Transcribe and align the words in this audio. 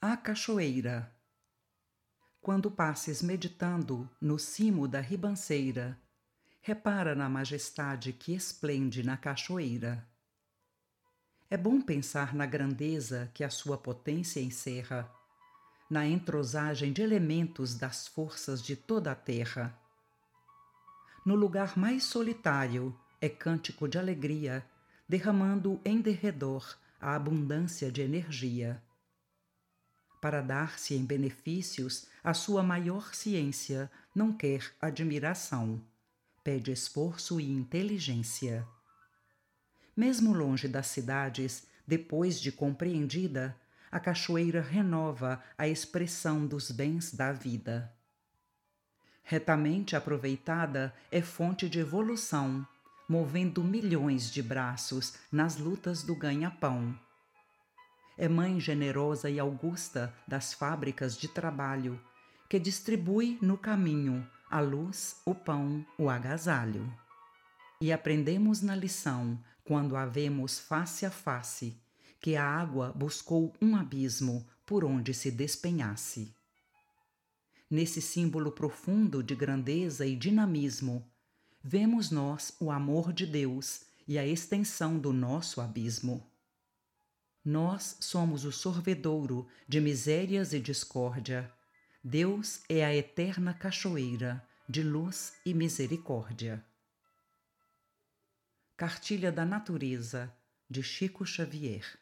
A 0.00 0.16
cachoeira. 0.16 1.12
Quando 2.40 2.70
passes 2.70 3.20
meditando 3.20 4.08
no 4.20 4.38
cimo 4.38 4.86
da 4.86 5.00
ribanceira, 5.00 5.98
repara 6.60 7.16
na 7.16 7.28
majestade 7.28 8.12
que 8.12 8.32
esplende 8.32 9.02
na 9.02 9.16
cachoeira. 9.16 10.08
É 11.50 11.56
bom 11.56 11.80
pensar 11.80 12.32
na 12.32 12.46
grandeza 12.46 13.28
que 13.34 13.42
a 13.42 13.50
sua 13.50 13.76
potência 13.76 14.38
encerra, 14.38 15.12
na 15.90 16.06
entrosagem 16.06 16.92
de 16.92 17.02
elementos 17.02 17.74
das 17.74 18.06
forças 18.06 18.62
de 18.62 18.76
toda 18.76 19.10
a 19.10 19.16
terra. 19.16 19.76
No 21.26 21.34
lugar 21.34 21.76
mais 21.76 22.04
solitário 22.04 22.96
é 23.20 23.28
cântico 23.28 23.88
de 23.88 23.98
alegria, 23.98 24.64
derramando 25.08 25.80
em 25.84 26.00
derredor 26.00 26.78
a 27.00 27.16
abundância 27.16 27.90
de 27.90 28.00
energia 28.00 28.80
para 30.20 30.40
dar-se 30.40 30.94
em 30.94 31.04
benefícios, 31.04 32.06
a 32.22 32.34
sua 32.34 32.62
maior 32.62 33.14
ciência 33.14 33.90
não 34.14 34.32
quer 34.32 34.72
admiração, 34.80 35.80
pede 36.42 36.72
esforço 36.72 37.40
e 37.40 37.50
inteligência. 37.50 38.66
Mesmo 39.96 40.32
longe 40.32 40.68
das 40.68 40.88
cidades, 40.88 41.66
depois 41.86 42.40
de 42.40 42.52
compreendida, 42.52 43.56
a 43.90 43.98
cachoeira 43.98 44.60
renova 44.60 45.42
a 45.56 45.66
expressão 45.66 46.46
dos 46.46 46.70
bens 46.70 47.14
da 47.14 47.32
vida. 47.32 47.92
Retamente 49.22 49.96
aproveitada, 49.96 50.94
é 51.10 51.20
fonte 51.20 51.68
de 51.68 51.78
evolução, 51.78 52.66
movendo 53.08 53.64
milhões 53.64 54.30
de 54.30 54.42
braços 54.42 55.14
nas 55.32 55.56
lutas 55.56 56.02
do 56.02 56.14
ganha-pão 56.14 56.98
é 58.18 58.28
mãe 58.28 58.58
generosa 58.58 59.30
e 59.30 59.38
augusta 59.38 60.12
das 60.26 60.52
fábricas 60.52 61.16
de 61.16 61.28
trabalho, 61.28 61.98
que 62.48 62.58
distribui 62.58 63.38
no 63.40 63.56
caminho 63.56 64.28
a 64.50 64.58
luz, 64.58 65.20
o 65.24 65.34
pão, 65.34 65.86
o 65.96 66.10
agasalho. 66.10 66.92
E 67.80 67.92
aprendemos 67.92 68.60
na 68.60 68.74
lição, 68.74 69.38
quando 69.62 69.96
a 69.96 70.04
vemos 70.04 70.58
face 70.58 71.06
a 71.06 71.10
face, 71.10 71.80
que 72.20 72.34
a 72.34 72.44
água 72.44 72.92
buscou 72.92 73.54
um 73.62 73.76
abismo 73.76 74.44
por 74.66 74.84
onde 74.84 75.14
se 75.14 75.30
despenhasse. 75.30 76.34
Nesse 77.70 78.02
símbolo 78.02 78.50
profundo 78.50 79.22
de 79.22 79.36
grandeza 79.36 80.04
e 80.04 80.16
dinamismo, 80.16 81.08
vemos 81.62 82.10
nós 82.10 82.56
o 82.58 82.70
amor 82.72 83.12
de 83.12 83.26
Deus 83.26 83.82
e 84.08 84.18
a 84.18 84.26
extensão 84.26 84.98
do 84.98 85.12
nosso 85.12 85.60
abismo. 85.60 86.26
Nós 87.50 87.96
somos 87.98 88.44
o 88.44 88.52
sorvedouro 88.52 89.48
de 89.66 89.80
misérias 89.80 90.52
e 90.52 90.60
discórdia. 90.60 91.50
Deus 92.04 92.60
é 92.68 92.84
a 92.84 92.94
eterna 92.94 93.54
cachoeira 93.54 94.46
de 94.68 94.82
luz 94.82 95.32
e 95.46 95.54
misericórdia. 95.54 96.62
Cartilha 98.76 99.32
da 99.32 99.46
Natureza, 99.46 100.30
de 100.68 100.82
Chico 100.82 101.24
Xavier 101.24 101.98